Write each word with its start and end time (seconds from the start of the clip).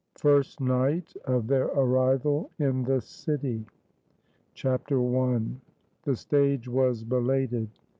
FIRST 0.17 0.59
NIGHT 0.59 1.15
OF 1.25 1.45
THEIR 1.45 1.67
ARRIVAL 1.77 2.49
IN 2.57 2.81
THE 2.83 3.01
CITY. 3.01 3.67
I. 4.65 5.41
The 6.05 6.15
stage 6.15 6.67
was 6.67 7.03
belated. 7.03 7.69